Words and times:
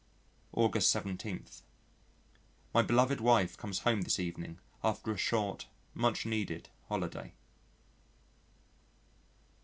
August 0.53 0.89
17. 0.89 1.45
My 2.73 2.81
beloved 2.81 3.21
wife 3.21 3.55
comes 3.55 3.81
home 3.81 4.01
this 4.01 4.19
evening 4.19 4.57
after 4.83 5.11
a 5.11 5.15
short, 5.17 5.67
much 5.93 6.25
needed 6.25 6.69
holiday. 6.87 7.33